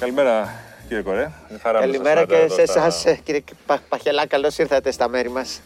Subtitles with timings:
[0.00, 0.48] Καλημέρα
[0.88, 1.30] κύριε Κορέ.
[1.62, 4.26] Χαρά μου Καλημέρα σας και εδώ σε στα- εσάς, κύριε Πα- Παχελά.
[4.26, 5.60] Καλώς ήρθατε στα μέρη μας.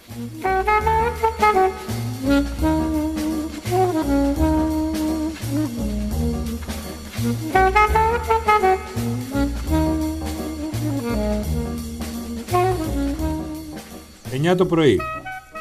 [14.32, 15.00] «9 το πρωί.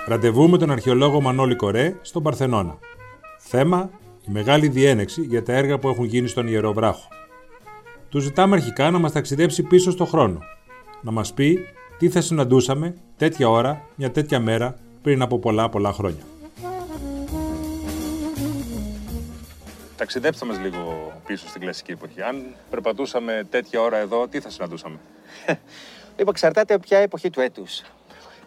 [0.08, 2.78] Ραντεβού με τον αρχαιολόγο Μανώλη Κορέ στον Παρθενώνα.
[3.38, 3.90] Θέμα:
[4.28, 7.08] η μεγάλη διένεξη για τα έργα που έχουν γίνει στον Ιερό Βράχο.
[8.14, 10.40] Του ζητάμε αρχικά να μας ταξιδέψει πίσω στο χρόνο.
[11.02, 11.60] Να μας πει
[11.98, 16.22] τι θα συναντούσαμε τέτοια ώρα, μια τέτοια μέρα πριν από πολλά πολλά χρόνια.
[19.98, 22.22] Ταξιδέψτε μας λίγο πίσω στην κλασική εποχή.
[22.22, 24.98] Αν περπατούσαμε τέτοια ώρα εδώ, τι θα συναντούσαμε;
[26.18, 27.82] Λοιπόν, εξαρτάται από ποια εποχή του έτους.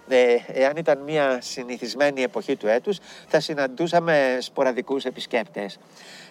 [0.08, 5.78] Ε, εάν ήταν μια συνηθισμένη εποχή του έτους, θα συναντούσαμε σποραδικούς επισκέπτες.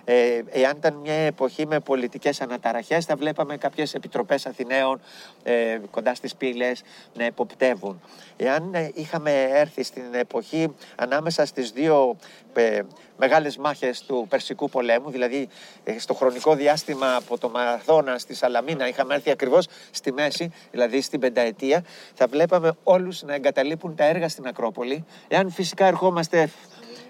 [0.05, 5.01] Ε, εάν ήταν μια εποχή με πολιτικές αναταραχές, θα βλέπαμε κάποιες επιτροπές Αθηναίων
[5.43, 8.01] ε, κοντά στις πύλες να εποπτεύουν.
[8.37, 12.44] Εάν ε, είχαμε έρθει στην εποχή ανάμεσα στις δύο ε,
[13.17, 15.47] μεγάλες μάχες του Περσικού πολέμου, δηλαδή
[15.83, 21.01] ε, στο χρονικό διάστημα από το Μαραθώνα στη Σαλαμίνα, είχαμε έρθει ακριβώς στη μέση, δηλαδή
[21.01, 21.83] στην πενταετία,
[22.13, 25.05] θα βλέπαμε όλους να εγκαταλείπουν τα έργα στην Ακρόπολη.
[25.27, 26.49] Εάν φυσικά ερχόμαστε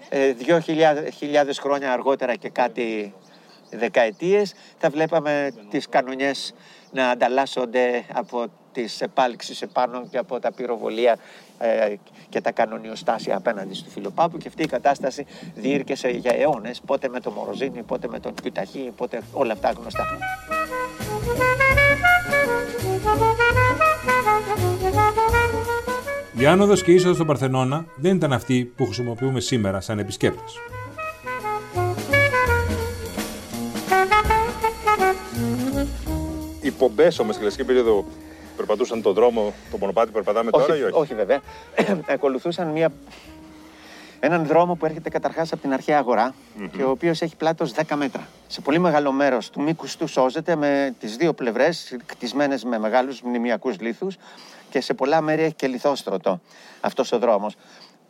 [0.08, 3.14] ε, δύο χιλιάδες, χιλιάδες χρόνια αργότερα και κάτι
[3.70, 6.54] δεκαετίες, θα βλέπαμε τις κανονιές
[6.92, 11.16] να ανταλλάσσονται από τις επάλξεις επάνω και από τα πυροβολία
[11.58, 11.94] ε,
[12.28, 17.20] και τα κανονιοστάσια απέναντι στο Φιλοπάπου και αυτή η κατάσταση διήρκεσε για αιώνες, πότε με
[17.20, 20.04] το Μοροζίνη, πότε με τον Κιουταχή, πότε όλα αυτά γνωστά.
[26.38, 30.54] Η άνοδος και η είσοδος στον Παρθενώνα δεν ήταν αυτή που χρησιμοποιούμε σήμερα σαν επισκέπτες.
[36.76, 38.04] Οι πομπέ όμως στην κλασική περίοδο
[38.56, 40.92] περπατούσαν τον δρόμο, το μονοπάτι που περπατάμε τώρα ή όχι.
[40.94, 41.40] όχι; βέβαια.
[42.14, 42.92] Ακολουθούσαν μια,
[44.20, 46.34] έναν δρόμο που έρχεται καταρχάς από την αρχαία αγορά
[46.76, 48.28] και ο οποίος έχει πλάτος 10 μέτρα.
[48.46, 53.22] Σε πολύ μεγάλο μέρος του μήκους του σώζεται με τις δύο πλευρές κτισμένες με μεγάλους
[53.22, 54.16] μνημιακούς λίθους
[54.70, 56.40] και σε πολλά μέρη έχει και λιθόστρωτο
[56.80, 57.54] αυτός ο δρόμος.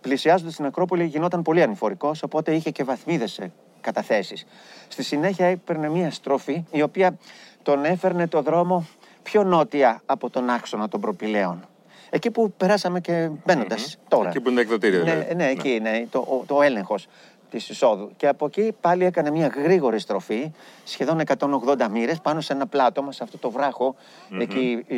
[0.01, 4.47] Πλησιάζοντας την Ακρόπολη γινόταν πολύ ανηφορικός, οπότε είχε και βαθμίδες ε, καταθέσεις.
[4.89, 7.19] Στη συνέχεια έπαιρνε μια στροφή η οποία
[7.67, 8.87] τον έφερνε το δρόμο
[9.23, 11.65] πιο νότια από τον άξονα των προπηλαίων.
[12.11, 13.77] Εκεί που περάσαμε και μπαινοντα
[14.09, 14.29] τώρα.
[14.29, 15.35] Εκεί που είναι τα εκδοτήρια, Ναι, δηλαδή.
[15.35, 17.07] ναι, εκεί είναι το, ο, το έλεγχος
[17.51, 18.11] της εισόδου.
[18.17, 20.51] Και από εκεί πάλι έκανε μια γρήγορη στροφή,
[20.85, 23.95] σχεδόν 180 μοίρες, πάνω σε ένα πλάτωμα, σε αυτό το βράχο,
[24.41, 24.97] εκεί ε,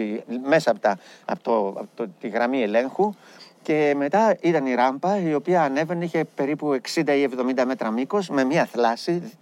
[0.49, 3.15] μέσα από, τα, από, το, από το- τη γραμμή ελέγχου.
[3.63, 8.29] Και μετά ήταν η ράμπα, η οποία ανέβαινε, είχε περίπου 60 ή 70 μέτρα μήκος,
[8.29, 9.33] με μια θλάση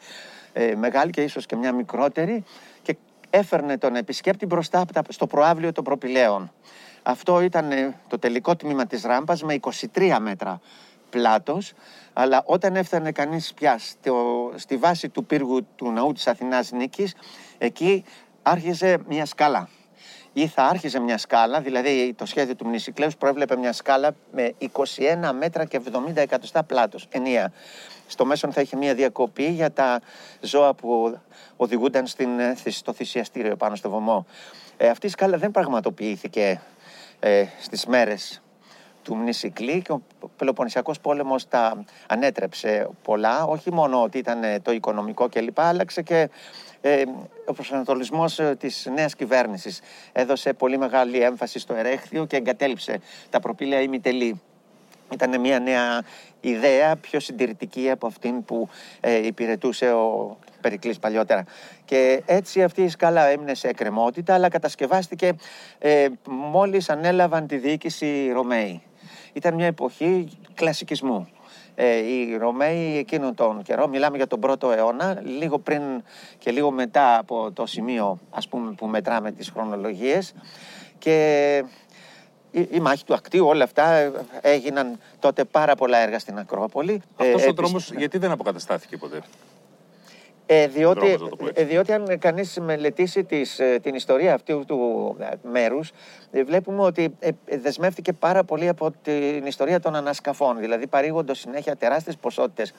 [0.52, 2.44] ε, μεγάλη και ίσως και μια μικρότερη
[2.75, 2.75] και
[3.36, 6.52] έφερνε τον επισκέπτη μπροστά από τα- στο προάβλιο των προπηλαίων.
[7.02, 10.60] Αυτό ήταν ε, το τελικό τμήμα της ράμπας με 23 μέτρα
[11.10, 11.72] πλάτος,
[12.12, 17.14] αλλά όταν έφτανε κανείς πια στο- στη βάση του πύργου του ναού της Αθηνάς Νίκης,
[17.58, 18.04] εκεί
[18.42, 19.68] άρχιζε μια σκάλα.
[20.38, 24.68] Ή θα άρχιζε μια σκάλα, δηλαδή το σχέδιο του Μνησικλέους προέβλεπε μια σκάλα με 21
[25.38, 27.52] μέτρα και 70 εκατοστά πλάτος, ενία.
[28.06, 30.00] Στο μέσον θα είχε μια διακοπή για τα
[30.40, 31.18] ζώα που
[31.56, 34.26] οδηγούνταν στην, ε, θυσ- στο θυσιαστήριο πάνω στο βωμό.
[34.76, 36.60] Ε, αυτή η σκάλα δεν πραγματοποιήθηκε
[37.20, 38.42] ε, στις μέρες
[39.02, 40.02] του Μνησικλή και ο
[40.36, 46.16] Πελοποννησιακός πόλεμος τα ανέτρεψε πολλά, όχι μόνο ότι ήταν ε, το οικονομικό κλπ, άλλαξε και
[46.16, 46.28] ε,
[47.46, 49.80] ο προσανατολισμός ε, της νέας κυβέρνησης.
[50.12, 53.00] Έδωσε πολύ μεγάλη έμφαση στο ερέχθιο και εγκατέλειψε
[53.30, 54.40] τα προπήλαια ημιτελή.
[55.12, 56.02] Ήταν μια νέα
[56.40, 58.68] ιδέα, πιο συντηρητική από αυτήν που
[59.00, 61.44] ε, υπηρετούσε ο Περικλής παλιότερα.
[61.84, 65.32] Και έτσι αυτή η σκάλα έμεινε σε εκκρεμότητα, αλλά κατασκευάστηκε
[65.78, 68.82] ε, μόλις ανέλαβαν τη διοίκηση οι Ρωμαίοι.
[69.32, 71.28] Ήταν μια εποχή κλασικισμού.
[71.78, 75.82] Ε, οι Ρωμαίοι εκείνον τον καιρό, μιλάμε για τον πρώτο αιώνα, λίγο πριν
[76.38, 80.34] και λίγο μετά από το σημείο ας πούμε, που μετράμε τις χρονολογίες
[80.98, 81.64] και
[82.50, 84.10] η, η μάχη του ακτίου, όλα αυτά ε,
[84.40, 87.02] έγιναν τότε πάρα πολλά έργα στην Ακρόπολη.
[87.16, 89.20] Αυτός Ε, ο έπεις- δρόμος γιατί δεν αποκαταστάθηκε ποτέ;
[90.46, 91.62] Ε, διότι, Δρόμος, να το πω έτσι.
[91.62, 95.90] ε, διότι αν κανείς μελετήσει τις, ε, την ιστορία αυτού του ε, μέρους,
[96.30, 100.58] ε, βλέπουμε ότι ε, ε, δεσμεύτηκε πάρα πολύ από την ιστορία των ανασκαφών.
[100.58, 102.72] Δηλαδή παρήγονται συνέχεια τεράστιες ποσότητες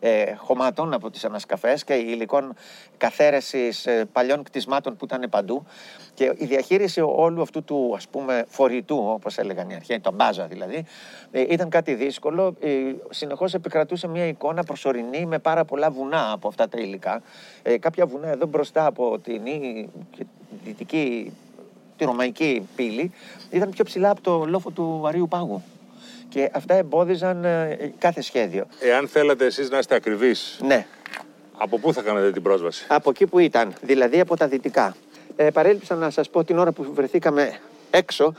[0.00, 2.54] ε, χωμάτων από τις ανασκαφές και υλικών
[2.96, 5.66] καθαίρεσης ε, παλιών κτισμάτων που ήταν παντού.
[6.14, 10.46] Και η διαχείριση όλου αυτού του ας πούμε φορητού, όπως έλεγαν οι αρχαίοι, το μπάζα
[10.46, 10.84] δηλαδή,
[11.30, 12.56] ε, ήταν κάτι δύσκολο.
[12.60, 12.68] Ε,
[13.10, 17.11] συνεχώς επικρατούσε μια εικόνα προσωρινή με πάρα πολλά βουνά από αυτά τα υλικά.
[17.62, 20.24] Ε, κάποια βουνά εδώ μπροστά από την Ή και
[20.64, 21.32] δυτική,
[21.96, 23.12] τη ρωμαϊκή πύλη,
[23.50, 25.62] ήταν πιο ψηλά από το λόφο του Αρίου Πάγου.
[26.28, 28.66] Και αυτά εμπόδιζαν ε, κάθε σχέδιο.
[28.80, 30.86] Εάν θέλατε εσείς να είστε ακριβείς, Ναι,
[31.58, 34.96] από πού θα κάνετε την πρόσβαση; από εκεί που ήταν, δηλαδή από τα δυτικά.
[35.36, 37.58] Ε, παρέλειψα να σας πω την ώρα που βρεθήκαμε
[37.92, 38.34] έξω,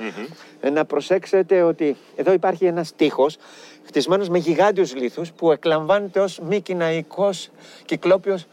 [0.62, 3.38] ε, να προσέξετε ότι εδώ υπάρχει ένας τείχος
[3.86, 7.50] χτισμένος με γιγάντιους λίθους που εκλαμβάνεται ως μη κοιναϊκός
[7.86, 8.46] κυκλόπιος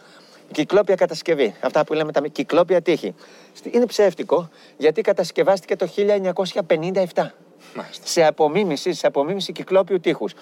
[0.53, 1.55] Κυκλόπια κατασκευή.
[1.61, 3.15] Αυτά που λέμε τα μη- κυκλόπια τείχη.
[3.53, 7.35] Στη- Είναι ψεύτικο γιατί κατασκευάστηκε το 1957.
[7.75, 8.07] Μάλιστα.
[8.07, 10.33] Σε απομίμηση, σε απομίμηση κυκλόπιου τείχους.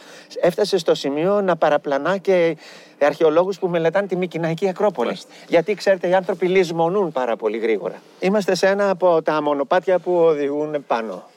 [0.41, 2.57] Έφτασε στο σημείο να παραπλανά και
[3.01, 5.07] αρχαιολόγους που μελετάνε τη Μικυναϊκή Ακρόπολη.
[5.07, 5.33] Μάλιστα.
[5.49, 8.03] Γιατί ξέρετε, οι άνθρωποι λησμονούν πάρα πολύ γρήγορα.
[8.21, 11.29] Είμαστε σε ένα από τα μονοπάτια που οδηγούν πάνω.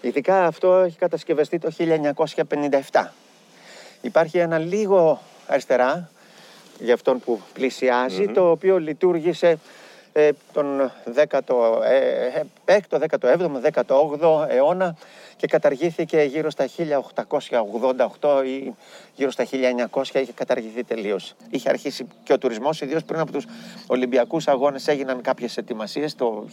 [0.00, 1.70] Ειδικά αυτό έχει κατασκευαστεί το
[2.90, 3.04] 1957.
[4.00, 6.10] Υπάρχει ένα λίγο αριστερά
[6.78, 9.56] για αυτόν που πλησιαζει το οποίο λειτουργήσε ε,
[10.52, 11.82] τον 16ο,
[12.66, 14.96] 17ο, 18ο αιώνα
[15.36, 16.66] και καταργήθηκε γύρω στα
[18.20, 18.74] 1888 ή
[19.14, 19.46] γύρω στα
[19.90, 21.34] 1900 είχε καταργηθεί τελείως.
[21.50, 23.44] Είχε αρχίσει και ο τουρισμός, ιδίως πριν από τους
[23.86, 26.46] Ολυμπιακούς Αγώνες έγιναν κάποιες ετοιμασίες το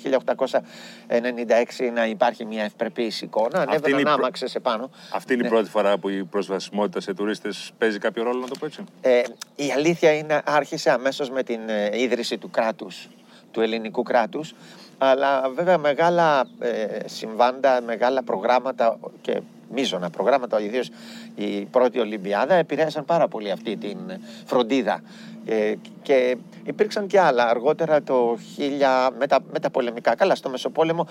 [1.08, 4.90] 1896 να υπάρχει μια ευπρεπής εικόνα, είναι η ανέβαιναν προ- άμαξες επάνω.
[5.14, 5.52] Αυτή είναι η Ναι.
[5.52, 8.84] πρώτη φορά που η προσβασιμότητα σε τουρίστες παίζει κάποιο ρόλο, να το πω έτσι.
[9.02, 9.22] Ε,
[9.56, 13.08] η αλήθεια είναι άρχισε αμέσως με την ε, ίδρυση του κράτους,
[13.51, 14.54] του ελληνικού κράτους,
[14.98, 19.42] αλλά βέβαια μεγάλα ε, συμβάντα, μεγάλα προγράμματα και
[19.72, 20.90] μείζωνα προγράμματα, ιδίως
[21.36, 23.98] η πρώτη Ολυμπιάδα, επηρέασαν πάρα πολύ αυτή την
[24.46, 25.01] φροντίδα.
[25.46, 27.48] Ε, και υπήρξαν και άλλα.
[27.48, 30.16] Αργότερα το 1000, με τα, με τα πολεμικά.
[30.16, 31.07] Καλά, στο Μεσοπόλεμο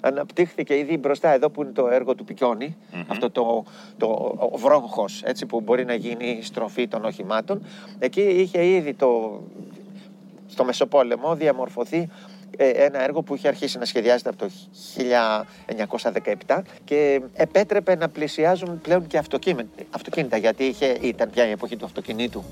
[0.00, 3.64] αναπτύχθηκε ήδη μπροστά εδώ που είναι το έργο του πικιονη αυτό το,
[3.98, 4.06] το
[4.52, 7.66] ο βρόχος, έτσι που μπορεί να γίνει η στροφή των οχημάτων.
[7.98, 9.40] Εκεί είχε ήδη το,
[10.52, 12.08] στο Μεσοπόλεμο διαμορφωθεί
[12.56, 14.50] ε, ένα έργο που είχε αρχίσει να σχεδιάζεται από το
[16.46, 21.76] 1917 και επέτρεπε να πλησιάζουν πλέον και αυτοκίνητα, αυτοκίνητα γιατί είχε, ήταν πια η εποχή
[21.76, 22.44] του αυτοκινήτου.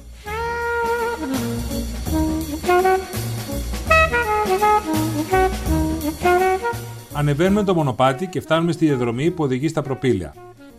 [7.12, 10.34] Ανεβαίνουμε το μονοπάτι και φτάνουμε στη διαδρομή που οδηγεί στα προπήλαια.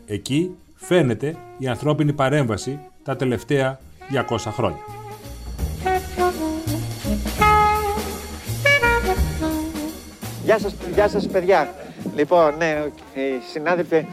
[0.06, 3.80] Εκεί φαίνεται η ανθρώπινη παρέμβαση τα τελευταία
[4.30, 5.01] 200 χρόνια.
[10.52, 11.74] Γεια σας, γεια σας παιδιά.
[12.16, 14.06] Λοιπόν, ναι, οι συνάδελφοι,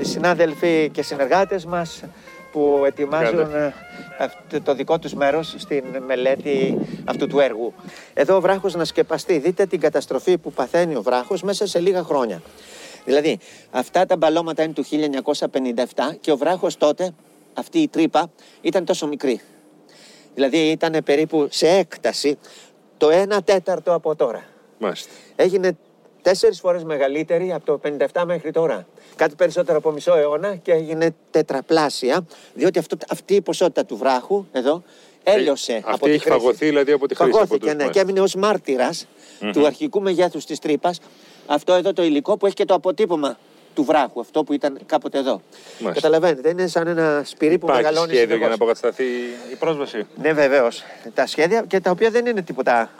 [0.00, 2.02] οι συνάδελφοι και συνεργάτες μας
[2.52, 3.64] που ετοιμάζουν Κάντε.
[3.64, 3.72] ε,
[4.18, 7.72] αυτό το δικό τους μέρος στην μελέτη αυτού του έργου.
[8.14, 9.38] Εδώ ο βράχος να σκεπαστεί.
[9.38, 12.42] Δείτε την καταστροφή που παθαίνει ο βράχος μέσα σε λίγα χρόνια.
[13.04, 13.38] Δηλαδή,
[13.70, 17.10] αυτά τα μπαλώματα είναι του 1957 και ο βράχος τότε,
[17.54, 18.30] αυτή η τρύπα,
[18.60, 19.40] ήταν τόσο μικρή.
[20.34, 22.38] Δηλαδή ήταν περίπου σε έκταση
[22.96, 24.44] το 1 τέταρτο από τώρα
[24.78, 25.10] Μάλιστα.
[25.36, 25.76] έγινε
[26.22, 27.80] τέσσερις φορές μεγαλύτερη από το
[28.12, 28.86] 57 μέχρι τώρα.
[29.16, 34.44] Κάτι περισσότερο από μισό αιώνα και έγινε τετραπλάσια, διότι αυτό, αυτή η ποσότητα του βράχου
[34.52, 34.82] εδώ
[35.22, 36.38] έλειωσε Ε, αυτή από τη έχει χρήση.
[36.38, 37.92] φαγωθεί, δηλαδή, από τη χρήση, από Φαγώθηκε, τους ναι, μας.
[37.92, 39.06] και έμεινε ως μάρτυρας
[39.52, 41.00] του αρχικού μεγέθους της τρύπας.
[41.46, 43.38] Αυτό εδώ το υλικό που έχει και το αποτύπωμα
[43.74, 45.42] του βράχου, αυτό που ήταν κάποτε εδώ.
[45.78, 45.92] Μάλιστα.
[45.92, 48.78] Καταλαβαίνετε, είναι σαν ένα σπυρί που Υπάρχει μεγαλώνει σχέδιο για να συνεχώς.
[48.78, 49.04] αποκατασταθεί
[49.52, 50.82] η πρόσβαση; Ναι, βεβαίως.
[51.14, 52.90] Τα σχέδια και τα οποία δεν είναι τίποτα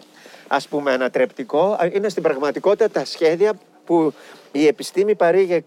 [0.48, 1.60] ας πούμε ανατρεπτικό.
[1.72, 3.52] Α, Είναι στην πραγματικότητα τα σχέδια
[3.84, 4.12] που
[4.52, 5.64] η επιστήμη παρήγε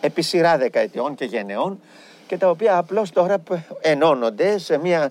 [0.00, 1.80] επί σειρά δεκαετιών και γενεών
[2.26, 5.10] και τα οποία απλώς τώρα π- ενώνονται σε μια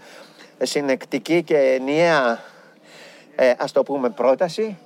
[0.62, 2.39] συνεκτική και ενιαία
[3.36, 4.77] ε, ας το πούμε πρόταση.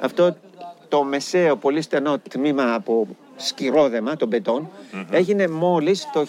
[0.00, 0.36] Αυτό
[0.88, 3.06] το μεσαίο πολύ στενό τμήμα από
[3.36, 4.70] σκυρόδεμα, τον μπετον
[5.10, 6.26] έγινε μόλις το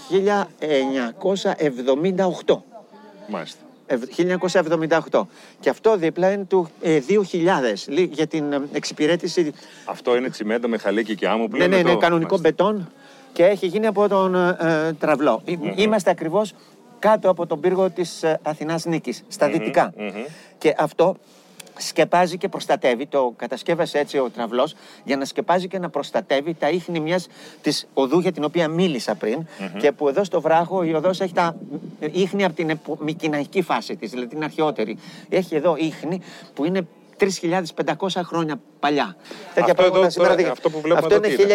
[2.45, 2.57] 1978.
[3.27, 3.61] Μάλιστα.
[3.87, 4.03] Ευ-
[5.11, 5.27] 1978.
[5.59, 7.13] Και αυτό δίπλα είναι του ε, 2000
[7.87, 9.53] λι- για την ε, εξυπηρέτηση.
[9.85, 11.99] Αυτό είναι τσιμέντο με χαλίκι και άμμο που Ναι, λέμε ναι, ναι, εδώ.
[11.99, 12.63] κανονικό Μάλιστα.
[12.65, 12.89] μπετόν
[13.33, 15.41] και έχει γίνει από τον ε, ε, τραυλό.
[15.45, 16.53] Ε, Είμαστε ακριβώς
[16.99, 19.93] κάτω από τον πύργο της ε, Αθηνάς Νίκης, στα δυτικά.
[20.57, 21.15] Και αυτό
[21.77, 26.69] σκεπάζει και προστατεύει, το κατασκεύασε έτσι ο τραυλός, για να σκεπάζει και να προστατεύει τα
[26.69, 27.27] ίχνη μιας
[27.61, 29.47] της οδού για την οποία μίλησα πριν
[29.79, 31.55] και που εδώ στο βράχο η οδός έχει τα
[32.11, 34.97] ίχνη από την επο- μικυναϊκή φάση της, δηλαδή την αρχαιότερη.
[35.29, 36.21] Έχει εδώ ίχνη
[36.53, 39.15] που είναι 3.500 χρόνια παλιά.
[39.53, 41.53] Τέτοια Αυτό πράγματα εδώ, σήμερα τώρα, δεν- αυτό που βλέπουμε Αυτό εδώ είναι τι είναι;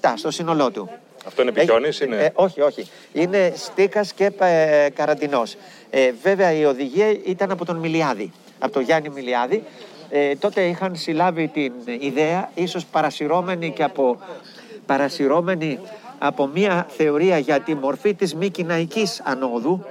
[0.00, 0.90] 1957 στο σύνολό του.
[1.26, 2.88] Αυτό είναι Έχει- πικιόνης, είναι; ε, όχι, όχι.
[3.12, 5.56] Είναι στίκας και ε, καραντινός.
[5.90, 8.32] Ε, βέβαια η οδηγία ήταν από τον Μιλιάδη,
[8.64, 9.62] από τον Γιάννη Μιλιάδη.
[10.10, 14.18] Ε, τότε είχαν συλλάβει την ιδέα, ίσως παρασυρώμενη και από,
[14.86, 15.78] παρασυρώμενη
[16.18, 19.84] από μια θεωρία για τη μορφή της μη κοιναϊκής ανόδου,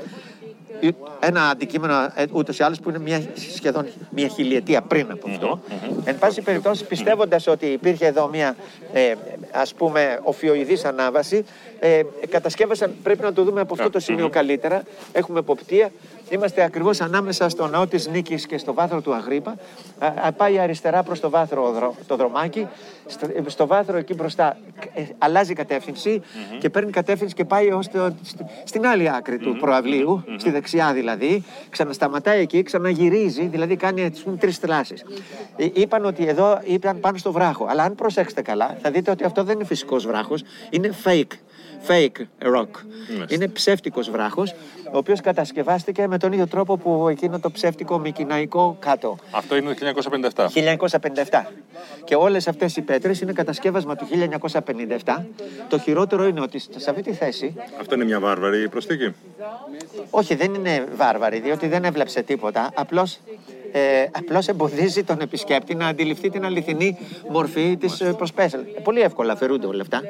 [1.19, 3.21] ένα αντικείμενο ε, ούτως ή άλλως που είναι μια,
[3.55, 5.59] σχεδόν μια χιλιετία πριν από αυτό.
[6.03, 8.55] Εν πάση περιπτώσει πιστεύοντας ότι υπήρχε εδώ μια
[8.93, 9.13] ε,
[9.51, 11.45] ας πούμε οφειοειδής ανάβαση
[11.79, 15.91] ε, κατασκεύασαν, πρέπει να το δούμε από αυτό το σημείο καλύτερα, έχουμε εποπτεία,
[16.29, 19.55] Είμαστε ακριβώς ανάμεσα στο ναό της Νίκης και στο βάθρο του Αγρίπα.
[19.99, 22.67] Α, πάει αριστερά προς το βάθρο το δρομάκι.
[23.05, 24.57] Στο, στο βάθρο εκεί μπροστά
[24.93, 26.21] ε, αλλάζει κατεύθυνση
[26.59, 28.15] και παίρνει κατεύθυνση και πάει ως το,
[28.63, 31.43] στην άλλη άκρη του προαυλίου, στη δεξιά δηλαδή.
[31.69, 34.95] Ξανασταματάει εκεί, ξαναγυρίζει, δηλαδή κάνει τρεις τράσει.
[35.55, 37.65] Ε, είπαν ότι εδώ ήταν πάνω στο βράχο.
[37.69, 41.37] Αλλά αν προσέξετε καλά, θα δείτε ότι αυτό δεν είναι φυσικός βράχος, είναι fake
[41.87, 42.67] fake rock.
[43.27, 44.51] Είναι ψεύτικος βράχος,
[44.93, 49.17] ο οποίος κατασκευάστηκε με τον ίδιο τρόπο που εκείνο το ψεύτικο μικυναϊκό κάτω.
[49.31, 49.85] Αυτό είναι το
[50.35, 50.47] 1957.
[51.29, 51.45] 1957.
[52.03, 54.07] Και όλες αυτές οι πέτρες είναι κατασκεύασμα του
[55.05, 55.25] 1957.
[55.69, 57.55] Το χειρότερο είναι ότι σε αυτή τη θέση...
[57.79, 59.13] Αυτό είναι μια βάρβαρη προσθήκη.
[60.09, 62.71] Όχι, δεν είναι βάρβαρη, διότι δεν έβλεψε τίποτα.
[62.73, 63.19] Απλώς
[63.75, 66.97] ε, απλώς εμποδίζει τον επισκέπτη να αντιληφθεί την αληθινή
[67.29, 68.61] μορφή της ε, προσπέσεω.
[68.83, 70.01] Πολύ εύκολα αφαιρούνται όλα αυτά.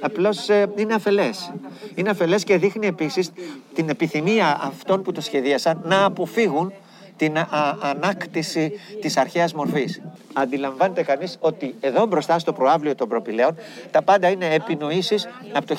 [0.00, 1.52] Απλώς ε, είναι αφελές.
[1.94, 3.30] Είναι αφελές και δείχνει επίσης
[3.74, 6.72] την επιθυμία αυτών που το σχεδίασαν να αποφύγουν
[7.16, 7.36] την
[7.80, 10.02] ανάκτηση της αρχαίας μορφής.
[10.32, 13.56] Αντιλαμβάνεται κανείς ότι εδώ μπροστά στο προάβλιο των προπηλαίων
[13.90, 15.76] τα πάντα είναι επινοήσεις από το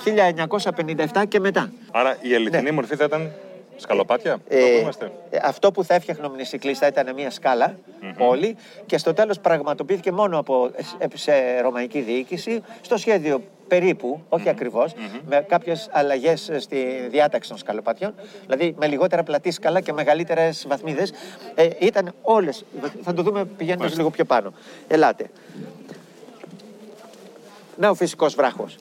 [1.13, 1.72] 1957 και μετά.
[1.92, 2.72] Άρα η αληθινή Ναι.
[2.72, 3.32] μορφή θα ήταν
[3.84, 5.12] σκαλοπάτια, Ε, ε, είμαστε.
[5.30, 7.78] ε, αυτό που θα έφτιαχνε ο μνησικλής θα ήταν μια σκάλα
[8.18, 14.50] όλη και στο τέλος πραγματοποιήθηκε μόνο από, ε, σε ρωμαϊκή διοίκηση στο σχέδιο περίπου, όχι
[14.50, 14.94] ακριβώς,
[15.28, 18.13] με κάποιες αλλαγές ε, στη διάταξη των σκαλοπατιών,
[18.46, 21.13] δηλαδή με λιγότερα πλατή σκαλά και μεγαλύτερες βαθμίδες.
[21.56, 22.66] Ε, ήταν όλες,
[23.04, 24.54] θα το δούμε πηγαίνοντας λίγο πιο πάνω.
[24.88, 25.30] Ελάτε.
[27.77, 28.75] Να ο φυσικός βράχος.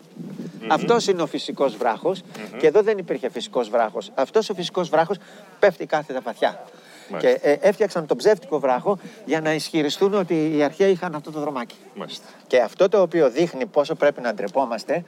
[0.68, 2.22] Αυτός είναι ο φυσικός βράχος
[2.58, 4.10] και εδώ δεν υπήρχε φυσικός βράχος.
[4.14, 5.16] Αυτός ο φυσικός βράχος
[5.58, 6.64] πέφτει κάθετα βαθιά.
[7.06, 7.48] Και Μάλιστα.
[7.48, 11.76] ε, έφτιαξαν τον ψεύτικο βράχο για να ισχυριστούν ότι οι αρχαίοι είχαν αυτό το δρομάκι.
[11.94, 12.26] Μάλιστα.
[12.46, 15.04] Και αυτό το οποίο δείχνει πόσο πρέπει να ντρεπόμαστε,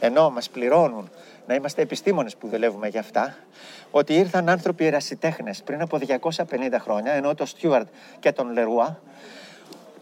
[0.00, 1.10] ενώ μας πληρώνουν
[1.46, 3.36] να είμαστε επιστήμονες που δουλεύουμε για αυτά,
[3.90, 7.88] ότι ήρθαν άνθρωποι ερασιτέχνες πριν από 250 χρόνια, ενώ το Στιούαρτ
[8.20, 9.00] και τον Λερουά,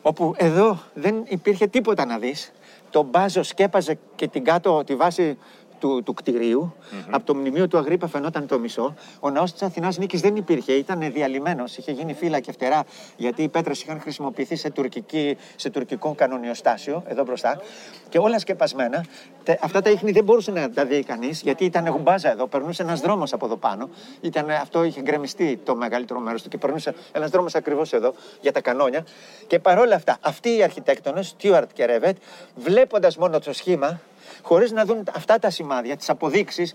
[0.03, 2.53] όπου εδώ δεν υπήρχε τίποτα να δεις.
[2.93, 5.39] Το μπάζο σκέπαζε και την κάτω τη βάση
[5.83, 6.75] του, του κτιριου
[7.11, 8.95] Από το μνημείο του Αγρίπα φαινόταν το μισό.
[9.21, 11.77] Ο ναός της Αθηνάς Νίκης δεν υπήρχε, ήταν διαλυμένος.
[11.77, 12.85] Είχε γίνει φύλλα και φτερά
[13.17, 17.61] γιατί οι πέτρες είχαν χρησιμοποιηθεί σε, τουρκική, σε τουρκικό κανονιοστάσιο εδώ μπροστά.
[18.09, 19.05] Και όλα σκεπασμένα.
[19.43, 22.47] Τε- αυτά τα ίχνη δεν μπορούσε να τα δει κανείς γιατί ήταν γουμπάζα εδώ.
[22.47, 23.89] Περνούσε ένας δρόμος από εδώ πάνω.
[24.21, 28.53] Ήταν, αυτό είχε γκρεμιστεί το μεγαλύτερο μέρος του και περνούσε ένας δρόμος ακριβώς εδώ για
[28.53, 29.07] τα κανόνια.
[29.47, 32.17] Και παρόλα αυτά, αυτοί οι αρχιτέκτονες, Στιούαρτ και Ρεβέτ,
[32.55, 34.01] βλέποντας μόνο το σχήμα,
[34.43, 36.75] χωρίς να δουν αυτά τα σημάδια, τις αποδείξεις,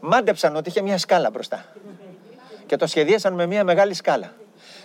[0.00, 1.64] μάντεψαν ότι είχε μια σκάλα μπροστά.
[2.66, 4.32] Και το σχεδίασαν με μια μεγάλη σκάλα.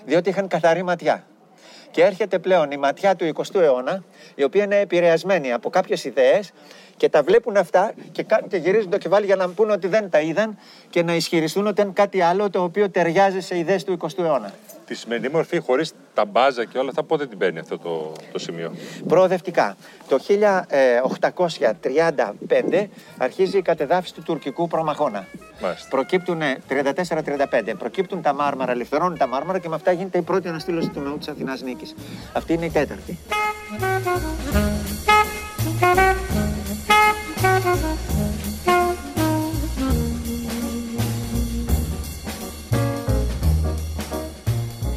[0.06, 1.24] Διότι είχαν καθαρή ματιά.
[1.92, 4.04] Και έρχεται πλέον η ματιά του 20ου αιώνα,
[4.36, 6.52] η οποία είναι επηρεασμένη από κάποιες ιδέες
[6.98, 10.10] και τα βλέπουν αυτά και, κα- και γυρίζουν το κεφάλι για να πούνε ότι δεν
[10.10, 10.58] τα είδαν
[10.90, 14.54] και να ισχυριστούν ότι είναι κάτι άλλο το οποίο ταιριάζει σε ιδέες του 20ου αιώνα.
[14.92, 18.40] Τη σημερινή μορφή χωρίς τα μπάζα και όλα αυτά, πότε την παίρνει αυτό το, το
[18.40, 18.74] σημείο.
[19.08, 19.76] Προοδευτικά.
[20.08, 20.20] Το
[22.72, 25.28] 1835 αρχίζει η κατεδάφιση του τουρκικού προμαχώνα.
[25.62, 25.88] Μάλιστα.
[25.90, 27.74] Προκύπτουν 34-35.
[27.78, 31.18] Προκύπτουν τα μάρμαρα, ελευθερώνουν τα μάρμαρα και με αυτά γίνεται η πρώτη αναστήλωση του ναού
[31.18, 31.96] της Αθηνάς Νίκης.
[32.34, 33.18] Αυτή είναι η τέταρτη.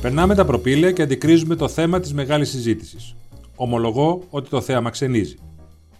[0.04, 3.14] Περνάμε τα προπήλαια και αντικρίζουμε το θέμα της μεγάλης συζήτησης.
[3.56, 5.37] Ομολογώ ότι το θέαμα ξενίζει.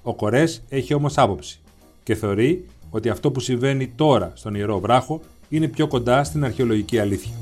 [0.03, 1.61] Ο Κορές έχει όμως άποψη
[2.03, 6.99] και θεωρεί ότι αυτό που συμβαίνει τώρα στον ιερό βράχο είναι πιο κοντά στην αρχαιολογική
[6.99, 7.33] αλήθεια.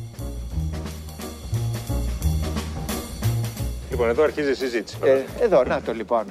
[3.90, 4.96] Λοιπόν, εδώ αρχίζει η συζήτηση.
[5.02, 6.24] Ε, εδώ, να το λοιπόν.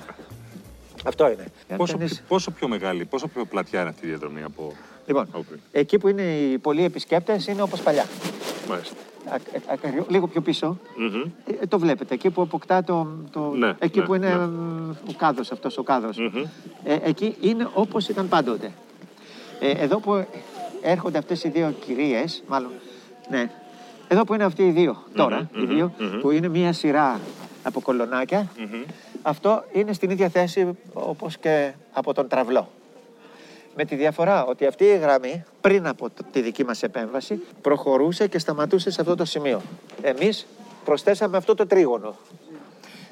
[1.03, 1.45] Αυτό είναι.
[1.77, 4.73] Πόσο, Κανείς- πόσο πιο μεγάλη, πόσο πιο πλατιά είναι αυτή η διαδρομή από.
[5.05, 5.59] Λοιπόν, από πριν.
[5.71, 8.05] εκεί που είναι οι πολλοί επισκέπτες είναι όπως παλιά.
[8.69, 8.95] Μάλιστα.
[9.29, 10.77] Α- α- α- λίγο πιο πίσω.
[10.97, 11.31] Μμμ.
[11.61, 13.07] Ε, το βλέπετε, εκεί που αποκτά το.
[13.31, 14.45] το Ναι, εκεί ναι, που είναι ναι.
[14.45, 16.17] μ, ο κάδος αυτός ο κάδος.
[16.17, 16.43] Μμμ.
[16.83, 18.71] Ε, εκεί είναι όπως ήταν πάντοτε.
[19.59, 20.25] Ε, εδώ που
[20.81, 22.71] έρχονται αυτές οι δύο κυρίες, μάλλον,
[23.29, 23.49] ναι,
[24.07, 27.19] εδώ που είναι αυτοί οι δύο τώρα, οι δύο, που είναι μία σειρά
[27.63, 28.47] από κολονάκια,
[29.21, 32.69] αυτό είναι στην ίδια θέση όπως και από τον τραυλό.
[33.75, 38.27] Με τη διαφορά ότι αυτή η γραμμή πριν από το- τη δική μας επέμβαση προχωρούσε
[38.27, 39.61] και σταματούσε σε αυτό το σημείο.
[40.01, 40.47] Εμείς
[40.85, 42.15] προσθέσαμε αυτό το τρίγωνο.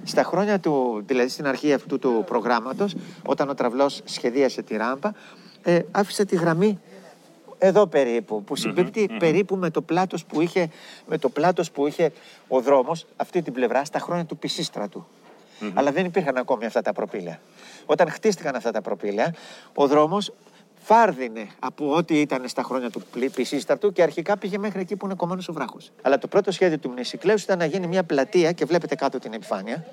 [0.04, 5.12] Στα χρόνια του, δηλαδή στην αρχή αυτού του προγράμματος, όταν ο τραυλός σχεδίασε τη ράμπα,
[5.64, 6.80] ε, άφησε τη γραμμή
[7.58, 10.70] εδώ περίπου, που συμπίπτει περίπου με το πλάτος που είχε,
[11.08, 12.12] με το πλάτος που είχε
[12.48, 15.06] ο δρόμος αυτή την πλευρά στα χρόνια του Πισίστρατου.
[15.74, 17.40] Αλλά δεν υπήρχαν ακόμη αυτά τα προπήλαια.
[17.86, 19.34] Όταν χτίστηκαν αυτά τα προπήλαια,
[19.74, 20.34] ο δρόμος
[20.94, 25.06] φάρδινε από ό,τι ήταν στα χρόνια του πλη- Πισίστρατου και αρχικά πήγε μέχρι εκεί που
[25.06, 25.92] είναι κομμένος ο βράχος.
[26.02, 29.34] Αλλά το πρώτο σχέδιο του Μνησικλέους ήταν να γίνει μια πλατεία και βλέπετε κάτω την
[29.34, 29.86] επιφάνεια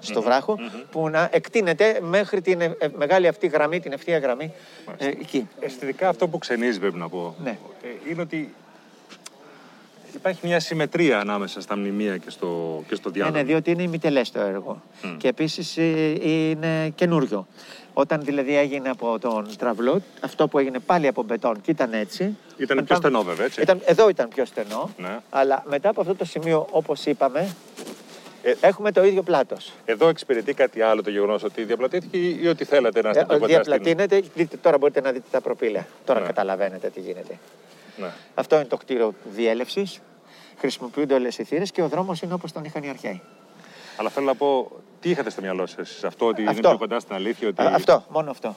[0.00, 0.58] στο βράχο
[0.90, 4.52] που να εκτείνεται μέχρι την ε, ε, μεγάλη αυτή γραμμή, την ευθεία γραμμή
[4.98, 5.48] ε, εκεί.
[5.60, 7.58] Αισθητικά αυτό που ξενίζει πρέπει να πω Ναι.
[7.82, 8.54] ε, είναι ότι
[10.14, 13.38] υπάρχει μια συμμετρία ανάμεσα στα μνημεία και στο, και στο Ναι, διάδρομο.
[13.40, 14.82] ναι, διότι είναι ημιτελές το έργο.
[15.18, 15.76] Και επίσης
[16.22, 17.46] είναι καινούριο.
[17.98, 22.36] Όταν δηλαδή έγινε από τον τραυλό, αυτό που έγινε πάλι από μπετόν και ήταν έτσι.
[22.56, 23.60] Ήταν μετά- πιο στενό βέβαια, έτσι.
[23.62, 24.90] Ήταν, εδώ ήταν πιο στενό.
[24.96, 25.18] Ναι.
[25.30, 27.54] Αλλά μετά από αυτό το σημείο, όπως είπαμε,
[28.42, 29.72] Ε, έχουμε το ίδιο πλάτος.
[29.84, 33.38] Εδώ εξυπηρετεί κάτι άλλο το γεγονός ότι διαπλατήθηκε ή ή ότι θέλατε να είστε πιο
[33.38, 33.62] κοντά στην...
[33.62, 34.22] διαπλατείνεται.
[34.34, 35.86] Δείτε, τώρα μπορείτε να δείτε τα προπήλαια.
[36.04, 36.26] Τώρα Ναι.
[36.26, 37.38] καταλαβαίνετε τι γίνεται.
[37.96, 38.06] Ναι.
[38.34, 40.00] Αυτό είναι το κτίριο διέλευσης.
[40.58, 43.22] Χρησιμοποιούνται όλες οι θύρες και ο δρόμος είναι όπως τον είχαν οι αρχαίοι.
[43.96, 46.68] Αλλά θέλω να πω, τι είχατε στο μυαλό σας εσείς, αυτό ότι είναι Αυτό.
[46.68, 48.54] πιο κοντά στην αλήθεια, ότι Α, Αυτό, μόνο αυτό.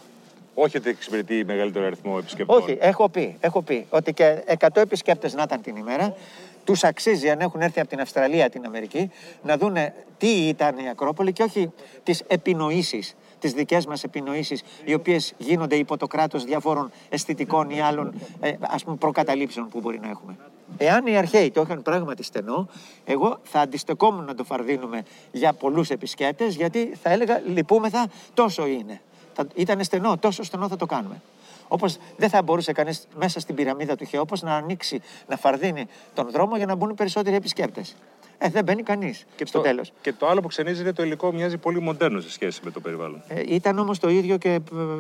[0.54, 2.62] όχι ότι εξυπηρετεί μεγαλύτερο αριθμό επισκεπτών.
[2.62, 6.16] Όχι, έχω πει, έχω πει ότι και 100 επισκέπτες να ήταν την ημέρα,
[6.64, 9.12] τους αξίζει αν έχουν έρθει από την Αυστραλία, την Αμερική,
[9.44, 11.72] να δούνε τι ήταν η Ακρόπολη και όχι
[12.04, 17.82] τις επινοήσεις, τις δικές μας επινοήσεις, οι οποίες γίνονται υπό το κράτος διαφόρων αισθητικών ή
[17.82, 20.38] άλλων ε, ας πούμε προκαταλήψεων που μπορεί να έχουμε.
[20.78, 22.68] Εάν οι αρχαίοι το είχαν πράγματι στενό,
[23.06, 29.02] εγώ θα αντιστεκόμουν να το φαρδίνουμε για πολλούς επισκέπτες, γιατί θα έλεγα λυπούμεθα, τόσο είναι.
[29.34, 31.22] Θα, ήταν στενό, τόσο στενό θα το κάνουμε.
[31.68, 36.30] Όπως δεν θα μπορούσε κανείς μέσα στην πυραμίδα του Χεόπο να ανοίξει, να φαρδίνει τον
[36.32, 37.96] δρόμο για να μπουν περισσότεροι επισκέπτες.
[38.42, 39.92] Ε, δεν μπαίνει κανείς στο το, τέλος.
[40.02, 42.80] και το άλλο που ξενίζει είναι το υλικό μοιάζει πολύ μοντέρνο σε σχέση με το
[42.80, 43.24] περιβάλλον.
[43.28, 44.60] Ε, ήταν όμως το ίδιο και ε,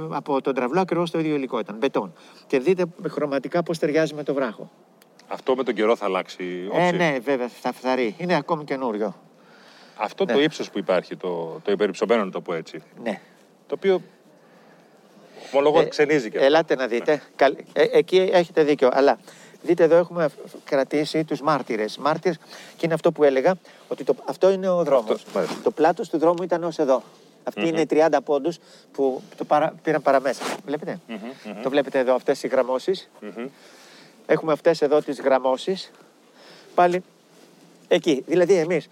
[0.09, 1.75] από τον τραυλό ακριβώς το ίδιο υλικό ήταν.
[1.77, 2.13] Μπετόν.
[2.47, 4.71] Και δείτε χρωματικά πώς ταιριάζει με το βράχο.
[5.27, 6.81] Αυτό με τον καιρό θα αλλάξει όψη.
[6.85, 8.15] Ε, ναι, βέβαια, θα φθαρεί.
[8.17, 9.15] Είναι ακόμη καινούριο.
[9.95, 10.41] Αυτό το Ναι.
[10.41, 13.19] ύψος που υπάρχει, το, το υπερυψωμένο να το πω έτσι, Ναι.
[13.67, 14.01] το οποίο
[15.51, 16.47] ομολογώ Ε, ξενίζει και αυτό.
[16.47, 17.21] Ελάτε να δείτε.
[17.35, 18.89] Καλ- ε, εκεί έχετε δίκιο.
[18.93, 19.17] Αλλά
[19.61, 21.97] δείτε εδώ έχουμε αφ- κρατήσει τους μάρτυρες.
[21.97, 22.37] Μάρτυρες
[22.77, 23.55] και είναι αυτό που έλεγα
[23.87, 25.11] ότι το, αυτό είναι ο δρόμος.
[25.11, 25.55] Αυτό, μάλιστα.
[25.63, 27.03] το πλάτος του δρόμου ήταν ως εδώ.
[27.43, 28.57] Αυτοί είναι οι 30 πόντους
[28.91, 30.43] που το παρα, πήραν παραμέσα.
[30.65, 30.99] Βλέπετε;
[31.63, 33.09] Το βλέπετε εδώ αυτές οι γραμμώσεις.
[34.25, 35.91] Έχουμε αυτές εδώ τις γραμμώσεις.
[36.75, 37.03] Πάλι
[37.87, 38.23] εκεί.
[38.27, 38.87] Δηλαδή εμείς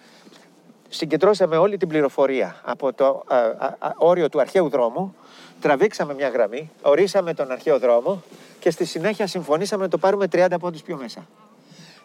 [0.89, 5.15] συγκεντρώσαμε όλη την πληροφορία από το α, α, α, όριο του αρχαίου δρόμου,
[5.61, 8.23] τραβήξαμε μια γραμμή, ορίσαμε τον αρχαίο δρόμο
[8.59, 11.27] και στη συνέχεια συμφωνήσαμε να το πάρουμε 30 πόντους πιο μέσα.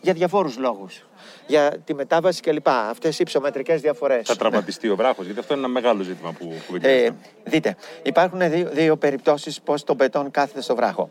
[0.04, 1.06] Για διαφόρους λόγους.
[1.46, 2.68] Για τη μετάβαση κλπ.
[2.68, 4.26] Αυτές οι υψομετρικές διαφορές.
[4.26, 7.14] Θα τραυματιστεί ο βράχος, γιατί αυτό είναι ένα μεγάλο ζήτημα που Ε, κουβεντιάζεται.
[7.44, 11.10] δείτε, υπάρχουν δύο, δύο περιπτώσεις πώς το μπετόν κάθεται στο βράχο.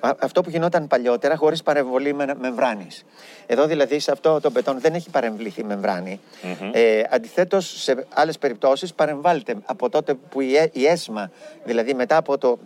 [0.00, 3.04] Α- Αυτό που γινόταν παλιότερα χωρίς παρεμβολή με, μεμβράνης.
[3.46, 6.20] Εδώ δηλαδή σε αυτό το μπετόν δεν έχει παρεμβληθεί μεμβράνη.
[6.72, 11.30] Ε, αντιθέτως σε άλλες περιπτώσεις παρεμβάλλεται από τότε που η, Ε- η ΕΣΜΑ,
[11.64, 12.58] δηλαδή μετά από το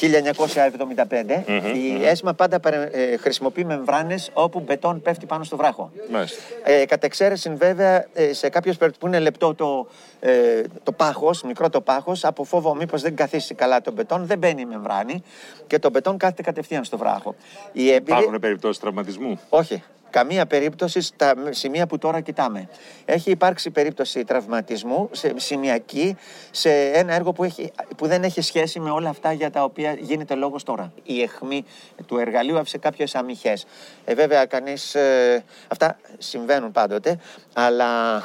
[0.00, 5.90] 1975, η ΕΣΜΑ πάντα παρε- ε, χρησιμοποιεί μεμβράνες όπου μπετόν πέφτει πάνω στο βράχο.
[6.10, 6.42] Μάλιστα.
[6.64, 9.88] Ε, κατ' εξαίρεση, βέβαια, ε, σε κάποιε περιπτώσει που είναι λεπτό το,
[10.20, 14.38] ε, το πάχος, μικρό το πάχος, από φόβο μήπως δεν καθίσει καλά το μπετόν, δεν
[14.38, 15.22] μπαίνει η μεμβράνη
[15.66, 17.34] και το μπετόν κάθεται κατευθείαν στο βράχο.
[17.72, 18.18] Οι έμπειροι.
[18.18, 19.82] Υπάρχουν περιπτώσεις τραυματισμού; Όχι.
[20.10, 22.68] Καμία περίπτωση στα σημεία που τώρα κοιτάμε.
[23.04, 26.16] Έχει υπάρξει περίπτωση τραυματισμού σε σημειακή
[26.50, 29.92] σε ένα έργο που, έχει, που δεν έχει σχέση με όλα αυτά για τα οποία
[29.92, 30.92] γίνεται λόγος τώρα.
[31.02, 31.64] Η αιχμή
[32.06, 33.66] του εργαλείου άφησε κάποιες αμυχές.
[34.04, 34.94] Ε, βέβαια, κανείς...
[34.94, 37.18] ε, αυτά συμβαίνουν πάντοτε,
[37.52, 38.22] αλλά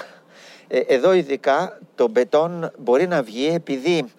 [0.68, 4.12] ε, εδώ ειδικά το μπετόν μπορεί να βγει επειδή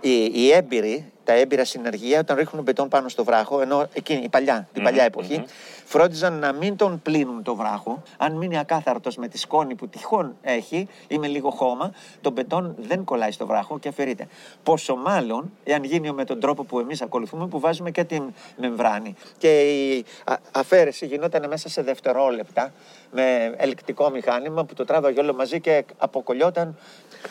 [0.00, 4.28] οι, οι έμπειροι, τα έμπειρα συνεργεία, όταν ρίχνουν μπετόν πάνω στο βράχο, ενώ εκείνη η
[4.28, 5.44] παλιά, την παλιά εποχή,
[5.84, 8.02] φρόντιζαν να μην τον πλύνουν το βράχο.
[8.16, 12.74] Αν μείνει ακάθαρτος με τη σκόνη που τυχόν έχει ή με λίγο χώμα, το μπετόν
[12.78, 14.28] δεν κολλάει στο βράχο και αφαιρείται.
[14.62, 18.22] Πόσο μάλλον, εάν γίνει με τον τρόπο που εμείς ακολουθούμε, που βάζουμε και την
[18.56, 19.14] μεμβράνη.
[19.38, 22.72] Και η α- αφαίρεση γινόταν μέσα σε δευτερόλεπτα
[23.14, 26.78] με ελεκτικό μηχάνημα που το τράβαγε όλο μαζί και αποκολλιόταν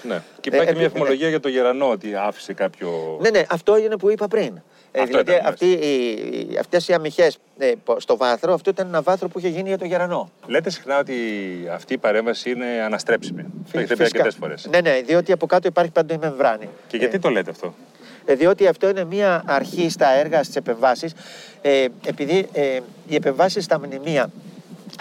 [0.03, 0.21] Ναι.
[0.39, 3.17] Και Ε, υπάρχει και μια ε, εφημολογία για το γερανό ότι άφησε κάποιο.
[3.21, 4.61] Ναι, ναι, αυτό είναι που είπα πριν.
[4.91, 6.09] Ε, Αυτό δηλαδή ήταν, αυτή, οι,
[6.51, 9.67] οι- αυτές οι αμυχές ε, πο- στο βάθρο, αυτό ήταν ένα βάθρο που είχε γίνει
[9.67, 10.31] για το γερανό.
[10.47, 11.13] Λέτε συχνά ότι
[11.71, 13.41] αυτή η παρέμβαση είναι αναστρέψιμη.
[13.71, 14.03] Το έχετε πει Φυσικά.
[14.19, 14.67] αρκετές φορές.
[14.69, 16.69] Ναι, ναι, διότι από κάτω υπάρχει παντού η μεμβράνη.
[16.87, 17.73] Και γιατί το λέτε αυτό;
[18.25, 21.13] Ε, διότι αυτό είναι μία αρχή στα έργα, στις επεμβάσεις,
[21.61, 24.29] ε, επειδή ε, οι επεμβάσεις στα μνημεία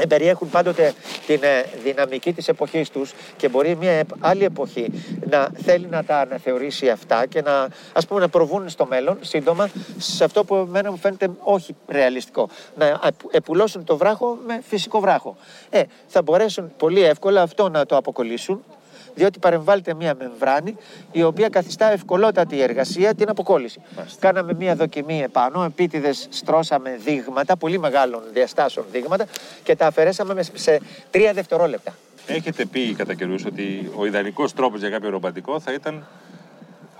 [0.08, 0.92] περιέχουν πάντοτε
[1.26, 4.92] την ε, δυναμική της εποχής τους και μπορεί μια επ- άλλη εποχή
[5.30, 9.70] να θέλει να τα αναθεωρήσει αυτά και να, ας πούμε, να προβούν στο μέλλον σύντομα
[9.98, 12.48] σε αυτό που εμένα μου φαίνεται όχι ρεαλιστικό.
[12.76, 15.36] Να επ- επουλώσουν το βράχο με φυσικό βράχο.
[15.70, 18.64] Ε, θα μπορέσουν πολύ εύκολα αυτό να το αποκολλήσουν
[19.14, 20.76] διότι παρεμβάλλεται μια μεμβράνη
[21.12, 23.80] η οποία καθιστά ευκολότατη η εργασία την αποκόλληση.
[24.18, 29.26] Κάναμε μια δοκιμή επάνω, επίτηδες στρώσαμε δείγματα, πολύ μεγάλων διαστάσεων δείγματα
[29.62, 31.94] και τα αφαιρέσαμε με- σε τρία δευτερόλεπτα.
[32.26, 36.06] Έχετε πει κατά καιρούς ότι ο ιδανικός τρόπος για κάποιο ροπαντικό θα ήταν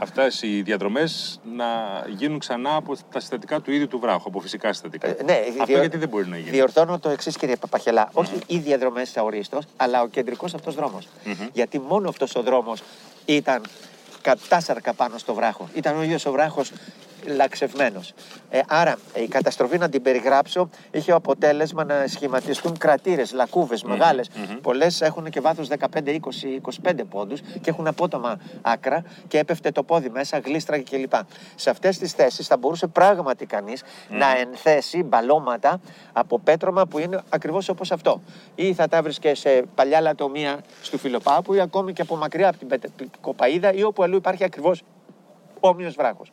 [0.03, 1.67] αυτές οι διαδρομές να
[2.09, 5.09] γίνουν ξανά από τα συστατικά του ίδιου του βράχου, από φυσικά συστατικά.
[5.09, 8.11] Ε, ναι, Αυτό διορ- γιατί δεν μπορεί να γίνει; Διορθώνω το εξής, κύριε Παπαχελά.
[8.13, 11.09] Όχι οι διαδρομές τη Αορίστο, αλλά ο κεντρικός αυτός δρόμος.
[11.53, 12.83] Γιατί μόνο αυτός ο δρόμος
[13.25, 13.63] ήταν
[14.23, 15.69] κατάσαρκα πάνω στο βράχο.
[15.75, 16.73] Ήταν ο ίδιος ο βράχος
[17.27, 18.13] λαξευμένος.
[18.51, 24.31] Ε, άρα η καταστροφή, να την περιγράψω, είχε αποτέλεσμα να σχηματιστούν κρατήρες, λακκούβες μεγάλες.
[24.63, 29.83] Πολλές έχουν και βάθος 15, 20, 25 πόντους και έχουν απότομα άκρα και έπεφτε το
[29.83, 31.13] πόδι μέσα, γλίστραγε κλπ.
[31.55, 35.81] Σε αυτές τις θέσεις θα μπορούσε πράγματι κανείς να ενθέσει μπαλώματα
[36.13, 38.21] από πέτρωμα που είναι ακριβώς όπως αυτό.
[38.55, 42.59] Ή θα τα βρίσκε σε παλιά λατομεία του Φιλοπάπου ή ακόμη και από μακριά από
[42.59, 44.83] την πετε- κοπαίδα ή όπου αλλού υπάρχει ακριβώς
[45.61, 46.33] όμοιος βράχος.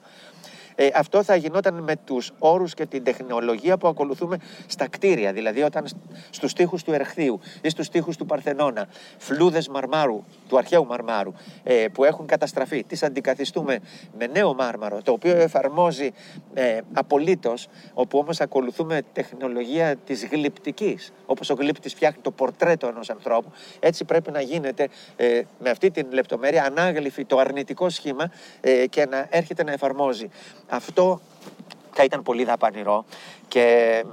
[0.80, 4.38] Ε, αυτό θα γινόταν με τους όρους και την τεχνολογία που ακολουθούμε
[4.68, 5.34] στα κτίρια.
[5.34, 5.96] Δηλαδή όταν σ-
[6.30, 8.88] στους τοίχους του Ερχθείου ή στους τοίχους του Παρθενώνα
[9.18, 13.80] φλούδες μαρμάρου, του αρχαίου μαρμάρου ε, που έχουν καταστραφεί, τις αντικαθιστούμε
[14.18, 16.12] με νέο μάρμαρο το οποίο εφαρμόζει
[16.54, 23.10] ε, απολύτως όπου όμως ακολουθούμε τεχνολογία της γλυπτικής όπως ο γλύπτης φτιάχνει το πορτρέτο ενός
[23.10, 28.88] ανθρώπου έτσι πρέπει να γίνεται ε, με αυτή την λεπτομέρεια ανάγλυφη το αρνητικό σχήμα ε,
[28.88, 30.30] και να έρχεται να εφαρμόζει.
[30.68, 31.20] Αυτό
[31.92, 33.06] θα ήταν πολύ δαπανηρό
[33.48, 34.04] και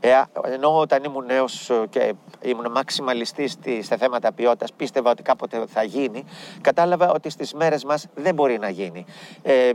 [0.00, 5.22] ε, ενώ όταν ήμουν νέος ε, και ήμουν μαξιμαλιστής στη- στα θέματα ποιότητας πίστευα ότι
[5.22, 6.24] κάποτε θα γίνει
[6.60, 9.04] κατάλαβα ότι στις μέρες μας δεν μπορεί να γίνει.
[9.42, 9.70] Ε,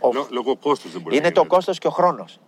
[0.00, 1.52] ο- Λο- Λόγω κόστους δεν μπορεί είναι να το γίνει.
[1.52, 2.38] κόστος και ο χρόνος.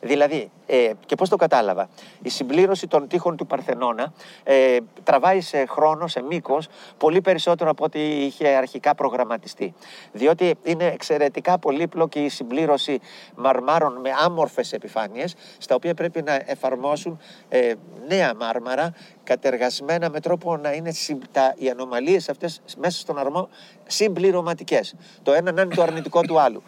[0.00, 1.88] Δηλαδή, ε, και πώς το κατάλαβα,
[2.22, 4.12] η συμπλήρωση των τείχων του Παρθενώνα
[4.44, 6.68] ε, τραβάει σε χρόνο, σε μήκος,
[6.98, 9.74] πολύ περισσότερο από ό,τι είχε αρχικά προγραμματιστεί.
[10.12, 13.00] Διότι είναι εξαιρετικά πολύπλοκη η συμπλήρωση
[13.36, 17.72] μαρμάρων με άμορφες επιφάνειες, στα οποία πρέπει να εφαρμόσουν ε,
[18.08, 18.94] νέα μάρμαρα,
[19.24, 23.48] κατεργασμένα με τρόπο να είναι συμ- τα, οι ανομαλίες αυτές μέσα στον αρμό
[23.86, 24.94] συμπληρωματικές.
[25.22, 26.62] Το ένα να είναι το αρνητικό του άλλου.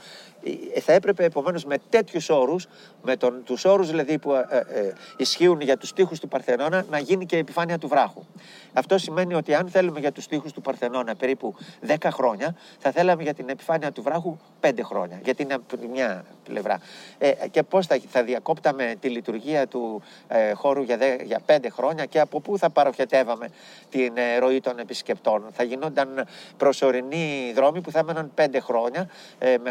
[0.75, 2.67] Ε, Θα έπρεπε επομένως με τέτοιους όρους,
[3.03, 6.99] με τον, τους όρους δηλαδή που ε, ε, ισχύουν για τους τοίχους του Παρθενώνα, να
[6.99, 8.25] γίνει και η επιφάνεια του βράχου.
[8.73, 11.55] Αυτό σημαίνει ότι αν θέλουμε για τους τοίχους του Παρθενώνα περίπου
[11.87, 15.87] 10 χρόνια, θα θέλαμε για την επιφάνεια του βράχου 5 χρόνια, γιατί είναι από τη
[15.87, 16.81] μια πλευρά.
[17.19, 21.57] Ε, και πώς θα, θα διακόπταμε τη λειτουργία του ε, χώρου για, δε- για 5
[21.71, 23.49] χρόνια και από πού θα παροχετεύαμε
[23.91, 25.45] την ε, ροή των επισκεπτών.
[25.53, 29.71] Θα γινόταν προσωρινοί δρόμοι που θα έμεναν 5 χρόνια ε, με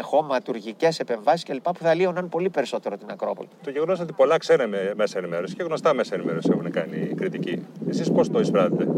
[0.66, 1.62] χωματουργικέ επεμβάσεις κλπ.
[1.62, 3.48] που θα λύωναν πολύ περισσότερο την Ακρόπολη.
[3.64, 7.66] Το γεγονός ότι πολλά ξένα με- μέσα ενημέρωση και γνωστά μέσα ενημέρωση έχουν κάνει κριτική.
[7.88, 8.90] Εσείς πώς το εισπράττετε;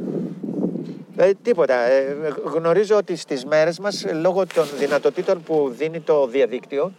[1.16, 1.74] Ε, τίποτα.
[1.74, 2.16] Ε,
[2.54, 6.92] γνωρίζω ότι στις μέρες μας, ε, λόγω των δυνατοτήτων που δίνει το διαδίκτυο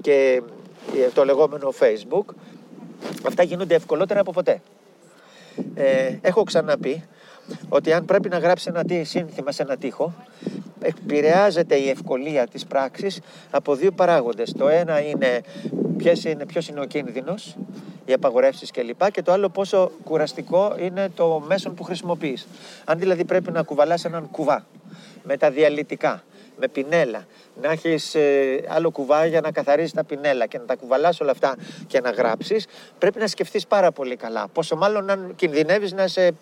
[0.00, 0.42] και
[0.96, 2.34] ε, το λεγόμενο Facebook,
[3.26, 4.60] αυτά γίνονται ευκολότερα από ποτέ.
[5.74, 7.04] Ε, έχω ξαναπεί
[7.68, 10.14] ότι αν πρέπει να γράψει ένα τι- σύνθημα σε ένα τοίχο,
[10.82, 14.52] επηρεάζεται η ευκολία της πράξης από δύο παράγοντες.
[14.52, 15.40] Το ένα είναι
[15.96, 17.56] ποιος είναι, ποιος είναι ο κίνδυνος,
[18.04, 19.10] οι απαγορεύσεις κλπ.
[19.10, 22.46] Και το άλλο πόσο κουραστικό είναι το μέσον που χρησιμοποιείς.
[22.84, 24.66] Αν δηλαδή πρέπει να κουβαλάς έναν κουβά
[25.22, 26.22] με τα διαλυτικά,
[26.58, 27.26] με πινέλα,
[27.62, 28.16] να έχεις
[28.68, 32.10] άλλο κουβά για να καθαρίσει τα πινέλα και να τα κουβαλάς όλα αυτά και να
[32.10, 32.66] γράψεις,
[32.98, 34.48] πρέπει να σκεφτείς πάρα πολύ καλά.
[34.52, 36.34] Πόσο μάλλον αν κινδυνεύεις να σε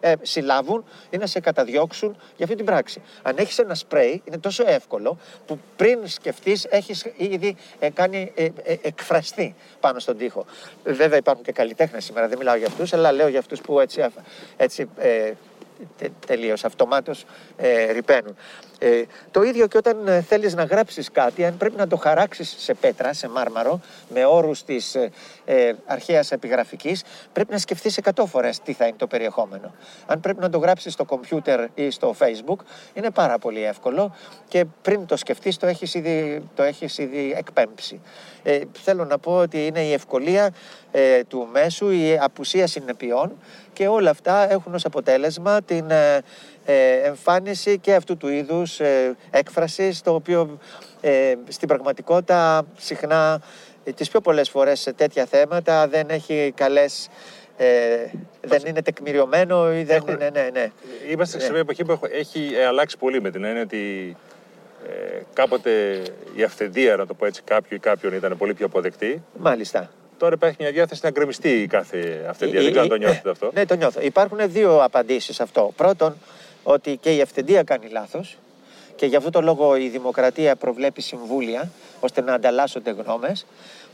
[0.00, 3.02] ε, συλλάβουν ή να σε καταδιώξουν για αυτή την πράξη.
[3.22, 8.44] Αν έχεις ένα σπρέι, είναι τόσο εύκολο που πριν σκεφτείς έχεις ήδη ε, κάνει ε,
[8.44, 10.44] ε, εκφραστεί πάνω στον τοίχο.
[10.84, 14.02] Βέβαια υπάρχουν και καλλιτέχνες σήμερα, δεν μιλάω για αυτούς, αλλά λέω για αυτούς που έτσι,
[14.02, 14.18] αφ-
[14.56, 15.32] έτσι ε,
[15.98, 17.24] τε, τελείως αυτομάτως
[17.56, 18.36] ε, ρηπαίνουν.
[18.82, 22.54] Ε, το ίδιο και όταν ε, θέλεις να γράψεις κάτι, αν πρέπει να το χαράξεις
[22.58, 25.10] σε πέτρα, σε μάρμαρο, με όρους της ε,
[25.44, 29.74] ε, αρχαίας επιγραφικής, πρέπει να σκεφτείς 100 φορές τι θα είναι το περιεχόμενο.
[30.06, 32.58] Αν πρέπει να το γράψεις στο κομπιούτερ ή στο facebook,
[32.94, 34.14] είναι πάρα πολύ εύκολο
[34.48, 38.00] και πριν το σκεφτείς το έχεις ήδη, το έχεις ήδη εκπέμψει.
[38.42, 40.54] Ε, θέλω να πω ότι είναι η ευκολία
[40.90, 43.36] ε, του μέσου, η απουσία συνεπειών
[43.80, 46.20] και όλα αυτά έχουν ως αποτέλεσμα την ε,
[46.64, 50.58] ε, εμφάνιση και αυτού του είδους ε, έκφρασης το οποίο
[51.00, 53.40] ε, στην πραγματικότητα συχνά
[53.84, 57.08] ε, τις πιο πολλές φορές σε τέτοια θέματα δεν έχει καλές
[57.56, 57.66] ε,
[58.40, 60.30] δεν είναι τεκμηριωμένο ή δεν Έχω- είναι.
[60.32, 60.70] Ναι, ναι.
[61.10, 61.52] Είμαστε σε Ναι.
[61.52, 64.16] μια εποχή που έχω- έχει ε, αλλάξει πολύ με την έννοια ότι
[64.88, 66.02] ε, κάποτε
[66.34, 69.22] η αυθεντία, να το πω έτσι, κάποιου ή κάποιον ήταν πολύ πιο αποδεκτή.
[69.38, 69.90] Μάλιστα.
[70.20, 72.60] Τώρα υπάρχει μια διάθεση να γκρεμιστεί η κάθε αυθεντία.
[72.60, 74.00] Η- Δεν ξέρω αν η- το νιώθετε ε, αυτό; Ναι, το νιώθω.
[74.00, 75.72] Υπάρχουν δύο απαντήσεις σε αυτό.
[75.76, 76.14] Πρώτον,
[76.62, 78.38] ότι και η ευθυντία κάνει λάθος
[78.96, 83.46] και γι' αυτό το λόγο η δημοκρατία προβλέπει συμβούλια ώστε να ανταλλάσσονται γνώμες.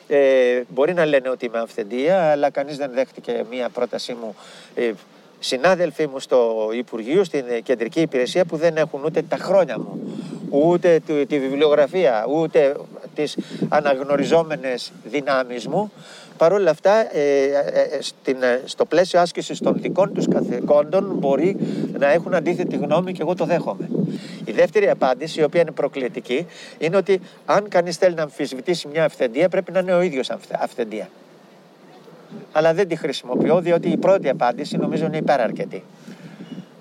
[0.09, 4.37] Ε, μπορεί να λένε ότι είμαι αυθεντία, αλλά κανείς δεν δέχτηκε μία πρότασή μου.
[4.75, 4.91] Ε,
[5.39, 10.01] συνάδελφοί μου στο Υπουργείο, στην ε, κεντρική υπηρεσία που δεν έχουν ούτε τα χρόνια μου,
[10.51, 12.77] ούτε τη, τη βιβλιογραφία, ούτε
[13.17, 13.37] τις
[13.69, 15.93] αναγνωριζόμενες δυνάμεις μου.
[16.37, 21.15] Παρ' όλα αυτά, ε, ε, ε, στην, ε, στο πλαίσιο άσκησης των δικών τους καθηκόντων
[21.19, 21.57] μπορεί
[21.99, 23.89] να έχουν αντίθετη γνώμη και εγώ το δέχομαι.
[24.45, 26.47] Η δεύτερη απάντηση, η οποία είναι προκλητική,
[26.79, 30.59] είναι ότι αν κανείς θέλει να αμφισβητήσει μια αυθεντία, πρέπει να είναι ο ίδιος αυθε-
[30.63, 31.09] αυθεντία.
[32.53, 35.83] Αλλά δεν τη χρησιμοποιώ, διότι η πρώτη απάντηση νομίζω είναι υπεραρκετή.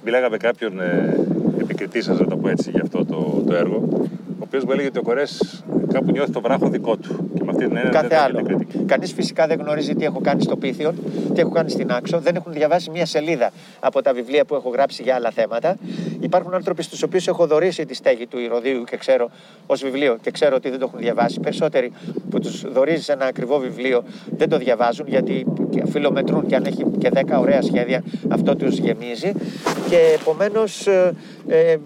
[0.04, 1.18] Μιλάγα με κάποιον ε,
[1.62, 4.05] επικριτή σας, να το πω έτσι, για αυτό το, το έργο,
[4.46, 7.30] ο οποίος μου έλεγε ότι ο Κορές κάπου νιώθει το βράχο δικό του.
[7.58, 8.40] Και με αυτή την έννοια Κάθε δεν θα άλλο.
[8.40, 8.86] γίνεται κριτική.
[8.86, 10.96] Κανείς φυσικά δεν γνωρίζει τι έχω κάνει στο Πίθιον,
[11.34, 12.20] τι έχω κάνει στην Άξο.
[12.20, 15.78] Δεν έχουν διαβάσει μία σελίδα από τα βιβλία που έχω γράψει για άλλα θέματα.
[16.20, 19.30] Υπάρχουν άνθρωποι στους οποίους έχω δωρήσει τη στέγη του Ηρωδίου και ξέρω
[19.66, 21.40] ως βιβλίο και ξέρω ότι δεν το έχουν διαβάσει.
[21.40, 21.92] Περισσότεροι
[22.30, 24.04] που τους δωρίζει ένα ακριβό βιβλίο
[24.38, 25.46] δεν το διαβάζουν γιατί
[25.92, 29.32] φιλομετρούν και αν έχει και 10 ωραία σχέδια αυτό τους γεμίζει.
[29.90, 30.88] Και επομένως
[31.48, 31.78] ε,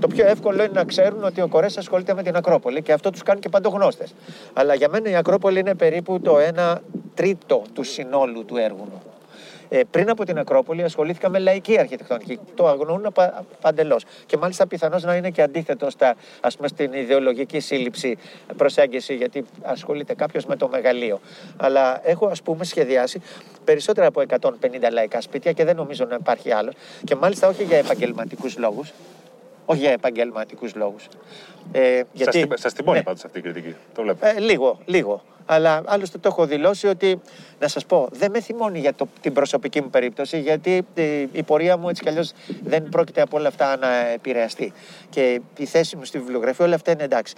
[0.00, 3.10] το πιο εύκολο είναι να ξέρουν ότι ο Κορέ ασχολείται με την Ακρόπολη και αυτό
[3.10, 4.14] τους κάνει και παντογνώστες.
[4.52, 6.76] Αλλά για μένα η Ακρόπολη είναι περίπου το 1
[7.14, 9.02] τρίτο του συνόλου του έργου μου.
[9.68, 12.38] Ε, πριν από την Ακρόπολη ασχολήθηκα με λαϊκή αρχιτεκτονική.
[12.54, 14.04] Το αγνοούν πα, παντελώς.
[14.26, 18.18] Και μάλιστα πιθανώς να είναι και αντίθετο στα, ας πούμε, στην ιδεολογική σύλληψη
[18.56, 21.20] προσέγγιση, γιατί ασχολείται κάποιος με το μεγαλείο.
[21.56, 23.22] Αλλά έχω ας πούμε σχεδιάσει
[23.64, 24.48] περισσότερα από 150
[24.92, 26.72] λαϊκά σπίτια και δεν νομίζω να υπάρχει άλλο.
[27.04, 28.92] Και μάλιστα όχι για επαγγελματικούς λόγους.
[29.66, 31.04] Όχι για επαγγελματικούς λόγους.
[31.72, 32.24] Ε, γιατί...
[32.38, 33.04] Σας, την- σας τιμώνει Ναι.
[33.04, 33.74] πάντως αυτή η κριτική.
[33.94, 34.26] Το βλέπω.
[34.26, 35.22] Ε, λίγο, λίγο.
[35.46, 37.20] Αλλά άλλωστε το έχω δηλώσει ότι,
[37.60, 41.42] να σας πω, δεν με θυμώνει για το, την προσωπική μου περίπτωση, γιατί ε, η
[41.42, 42.32] πορεία μου έτσι κι αλλιώς
[42.64, 44.72] δεν πρόκειται από όλα αυτά να επηρεαστεί.
[45.10, 47.34] Και η θέση μου στη βιβλιογραφία, όλα αυτά είναι εντάξει.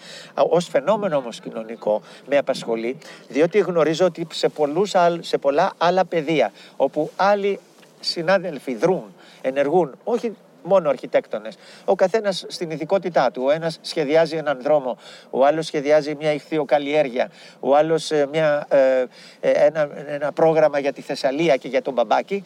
[0.51, 2.97] Ω φαινόμενο όμως κοινωνικό με απασχολεί,
[3.29, 7.59] διότι γνωρίζω ότι σε, πολλούς, άλλ- σε πολλά άλλα πεδία, όπου άλλοι
[8.01, 9.05] συνάδελφοι δρούν,
[9.43, 10.33] ενεργούν, όχι
[10.64, 11.57] μόνο αρχιτέκτονες.
[11.85, 13.42] Ο καθένας στην ειδικότητά του.
[13.44, 14.98] Ο ένας σχεδιάζει έναν δρόμο,
[15.31, 19.05] ο άλλος σχεδιάζει μια ηχθειοκαλλιέργεια, ο άλλος ε, μια, ε,
[19.40, 22.44] ε, ένα, ένα πρόγραμμα για τη Θεσσαλία και για τον Μπαμπάκη.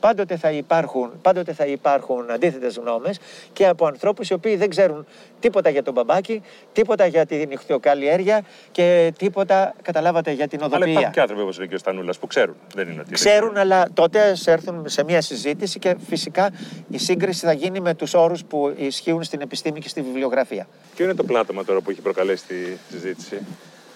[0.00, 3.18] Πάντοτε θα υπάρχουν, πάντοτε θα υπάρχουν αντίθετες γνώμες
[3.52, 5.06] και από ανθρώπους οι οποίοι δεν ξέρουν
[5.40, 10.90] τίποτα για τον Μπαμπάκη, τίποτα για την ηχθειοκαλλιέργεια και τίποτα, καταλάβατε, για την Αλλά οδοποιία.
[10.90, 12.54] υπάρχουν και άνθρωποι όπως λέει και ο Στανούλας που ξέρουν.
[12.74, 13.08] Δεν είναι ότι.
[13.08, 16.50] δεν Ξέρουν, αλλά τότε ας έρθουν σε μια συζήτηση και φυσικά
[16.88, 20.68] η σύγκριση θα γίνει με τους όρους που ισχύουν στην επιστήμη και στη βιβλιογραφία.
[20.96, 22.54] Ποιο είναι το πλάτωμα τώρα που έχει προκαλέσει τη
[22.90, 23.38] συζήτηση,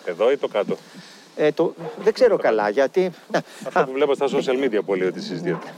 [0.04, 0.76] εδώ ή το κάτω;
[1.36, 3.10] Ε, το, δεν ξέρω καλά γιατί.
[3.32, 5.74] Να, Αυτό α, που βλέπω στα social media πολύ ότι συζητιέται.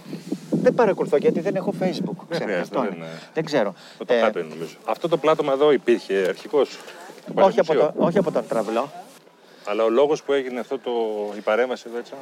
[0.50, 2.16] δεν παρακολουθώ γιατί δεν έχω Facebook.
[2.16, 3.04] Δεν Ξέρω, χρειάζεται, αυτό δεν είναι.
[3.04, 3.20] είναι.
[3.34, 3.74] δεν ξέρω.
[3.98, 4.76] Το, το Ε, κάτω είναι νομίζω.
[4.84, 6.78] Αυτό το πλάτωμα εδώ υπήρχε αρχικώς.
[7.34, 8.92] όχι, από το, όχι από τον τραυλό.
[9.66, 10.90] Αλλά ο λόγος που έγινε αυτό το,
[11.36, 12.12] η παρέμβαση εδώ έτσι.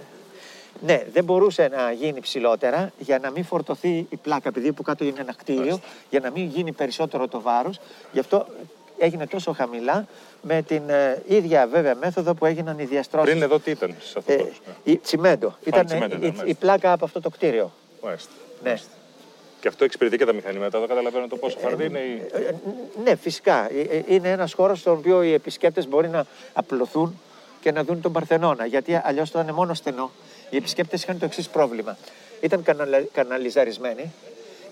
[0.86, 5.04] Ναι, δεν μπορούσε να γίνει ψηλότερα για να μην φορτωθεί η πλάκα, επειδή από κάτω
[5.04, 5.80] είναι ένα κτίριο, Μάλιστα.
[6.10, 7.80] για να μην γίνει περισσότερο το βάρος.
[8.12, 8.46] Γι' αυτό
[9.04, 10.06] έγινε τόσο χαμηλά
[10.42, 13.30] με την ε, ίδια βέβαια μέθοδο που έγιναν οι διαστρώσεις.
[13.30, 14.46] Πριν εδώ τι ήταν σε αυτό Ε, το.
[14.84, 15.56] η τσιμέντο.
[15.64, 16.46] Ήταν τσιμέντο, ναι, η, μάλιστα.
[16.46, 17.72] η πλάκα από αυτό το κτίριο.
[18.02, 18.30] Μάλιστα.
[18.62, 18.74] Ναι.
[19.60, 20.76] Και αυτό εξυπηρετεί και τα μηχανήματα.
[20.78, 21.98] Εδώ καταλαβαίνω το πόσο φαρδί είναι.
[21.98, 22.28] Η...
[22.32, 22.54] Ε, ε,
[23.04, 23.68] ναι, φυσικά.
[23.72, 27.20] Ε, ε, Είναι ένας χώρος στον οποίο οι επισκέπτες μπορεί να απλωθούν
[27.60, 28.66] και να δουν τον Παρθενώνα.
[28.66, 30.10] Γιατί αλλιώς το είναι μόνο στενό.
[30.50, 31.96] Οι επισκέπτες είχαν το εξής πρόβλημα.
[32.40, 34.12] Ήταν καναλα- καναλιζαρισμένοι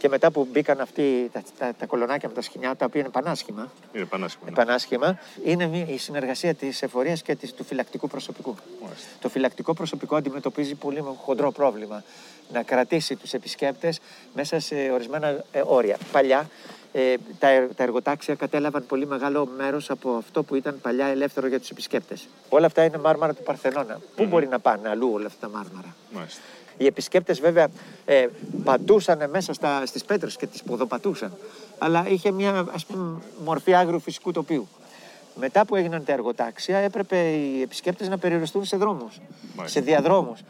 [0.01, 3.09] και μετά που μπήκαν αυτοί τα, τα, τα κολονάκια με τα σκοινιά, τα οποία είναι
[3.11, 4.45] πανάσχημα, Είναι πανάσχημα.
[4.45, 4.51] ναι.
[4.51, 8.55] επανάσχημα, είναι μια- η συνεργασία της εφορίας και της, του φυλακτικού προσωπικού.
[8.83, 9.09] Μάλιστα.
[9.21, 12.03] Το φυλακτικό προσωπικό αντιμετωπίζει πολύ χοντρό πρόβλημα
[12.53, 14.01] να κρατήσει τους επισκέπτες
[14.35, 15.97] μέσα σε ορισμένα ε, όρια.
[16.13, 16.49] Παλιά
[16.93, 21.47] ε, τα, ερ- τα εργοτάξια κατέλαβαν πολύ μεγάλο μέρος από αυτό που ήταν παλιά ελεύθερο
[21.47, 22.29] για τους επισκέπτες.
[22.49, 24.01] Όλα αυτά είναι μάρμαρα του Παρθενώνα.
[24.17, 26.41] Πού μπορεί να πάνε αλλού όλα αυτά τα μάρμαρα; Μάλιστα.
[26.81, 27.69] Οι επισκέπτες βέβαια
[28.05, 28.27] ε,
[28.65, 31.33] πατούσαν μέσα στα, στις πέτρες και τις ποδοπατούσαν.
[31.79, 34.69] Αλλά είχε μια ας πούμε, μορφή άγριου φυσικού τοπίου.
[35.35, 39.21] Μετά που έγιναν τα εργοτάξια έπρεπε οι επισκέπτες να περιοριστούν σε δρόμους,
[39.57, 39.81] Μάλιστα.
[39.81, 40.41] σε διαδρόμους,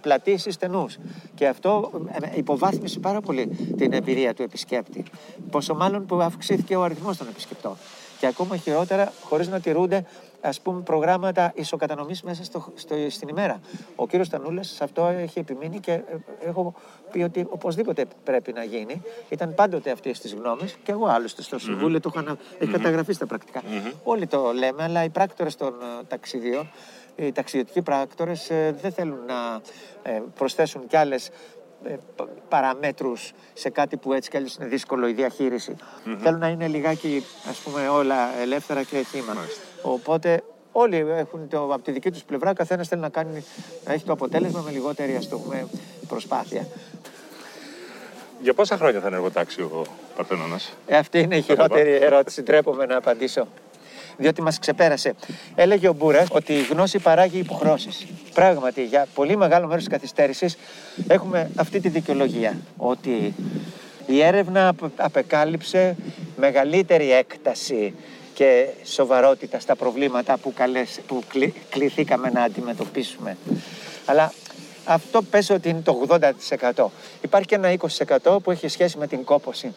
[0.00, 0.98] πλατείς ή στενούς.
[1.34, 1.90] Και αυτό
[2.34, 5.04] ε, υποβάθμισε πάρα πολύ την εμπειρία του επισκέπτη.
[5.50, 7.76] Πόσο μάλλον που αυξήθηκε ο αριθμός των επισκεπτών.
[8.18, 10.04] Και ακόμα χειρότερα χωρίς να τηρούνται
[10.44, 13.60] ας πούμε προγράμματα ισοκατανομής μέσα στο, στο, στην ημέρα.
[13.96, 16.02] Ο κύριος Τανούλας σε αυτό έχει επιμείνει και ε,
[16.40, 16.74] έχω
[17.10, 19.02] πει ότι οπωσδήποτε πρέπει να γίνει.
[19.28, 23.26] Ήταν πάντοτε αυτή τη γνώμη και εγώ άλλωστε στο συμβουλιο το είχα, έχει καταγραφεί στα
[23.26, 23.62] πρακτικά.
[24.02, 26.68] Όλοι το λέμε, αλλά οι πράκτορες των ε, ταξιδιών
[27.16, 29.60] οι ταξιδιωτικοί πράκτορες ε, δεν θέλουν να
[30.02, 31.30] ε, προσθέσουν κι άλλες
[31.84, 31.96] ε,
[32.48, 35.76] παραμέτρους σε κάτι που έτσι κι αλλιώς είναι δύσκολο η διαχειριση
[36.18, 39.34] Θέλουν να είναι λιγάκι ας πούμε όλα ελεύθερα και θύμα.
[39.86, 40.42] Οπότε
[40.72, 43.44] όλοι έχουν το, από τη δική τους πλευρά, καθένας θέλει να, κάνει,
[43.86, 45.66] να έχει το αποτέλεσμα με λιγότερη ας το πούμε,
[46.08, 46.66] προσπάθεια.
[48.42, 49.82] Για πόσα χρόνια θα είναι εργοτάξει ο
[50.16, 53.46] Παρθενώνας; Ε, αυτή είναι η χειρότερη ερώτηση, τρέπομαι να απαντήσω
[54.16, 55.14] διότι μας ξεπέρασε.
[55.54, 57.88] Έλεγε ο Μπούρα ότι η γνώση παράγει υποχρεώσει.
[58.34, 60.56] Πράγματι, για πολύ μεγάλο μέρος της καθυστέρησης
[61.08, 62.56] έχουμε αυτή τη δικαιολογία.
[62.76, 63.34] Ότι
[64.06, 65.96] η έρευνα απεκάλυψε
[66.36, 67.94] μεγαλύτερη έκταση
[68.34, 71.22] και σοβαρότητα στα προβλήματα που, καλές, που
[71.70, 73.36] κληθήκαμε να αντιμετωπίσουμε.
[74.06, 74.32] Αλλά
[74.84, 76.06] αυτό πες ότι είναι το
[76.74, 76.84] 80%.
[77.20, 77.74] Υπάρχει και ένα
[78.24, 79.74] 20% που έχει σχέση με την κόποση.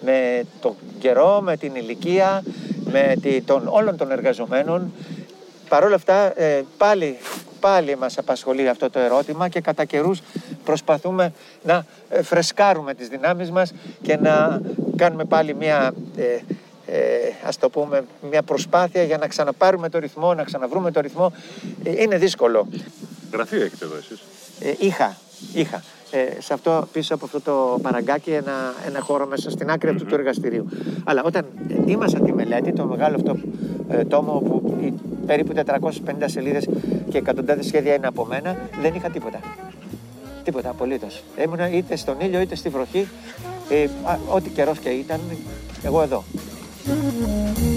[0.00, 2.42] Με τον καιρό, με την ηλικία,
[2.84, 4.92] με τη, των, όλων των εργαζομένων.
[5.68, 7.18] Παρ' όλα αυτά ε, πάλι,
[7.60, 10.20] πάλι μας απασχολεί αυτό το ερώτημα και κατά καιρούς
[10.64, 11.32] προσπαθούμε
[11.62, 14.60] να ε, φρεσκάρουμε τις δυνάμεις μας και να
[14.96, 16.38] κάνουμε πάλι μια, ε,
[16.92, 16.98] ε,
[17.46, 21.32] ας το πούμε, μια προσπάθεια για να ξαναπάρουμε το ρυθμό, να ξαναβρούμε το ρυθμό.
[21.84, 22.68] Ε, είναι δύσκολο.
[23.32, 24.22] Γραφείο έχετε εδώ εσείς;
[24.78, 25.16] είχα,
[25.54, 29.90] είχα ε, σε αυτό, πίσω από αυτό το παραγκάκι ένα, ένα χώρο μέσα στην άκρη
[29.90, 30.68] αυτού του εργαστηρίου.
[31.04, 33.36] Αλλά όταν ετοίμασα τη μελέτη, το μεγάλο αυτό
[33.88, 34.76] ε, τόμο που
[35.26, 35.90] περίπου 450
[36.24, 36.68] σελίδες
[37.10, 39.40] και εκατοντάδες σχέδια είναι από μένα, δεν είχα τίποτα.
[40.44, 41.22] Τίποτα απολύτως.
[41.44, 43.08] Ήμουνα είτε στον ήλιο είτε στη βροχή,
[43.68, 43.86] ε,
[44.28, 45.20] ό,τι καιρός και ήταν,
[45.82, 46.24] εγώ εδώ.
[46.88, 47.67] Música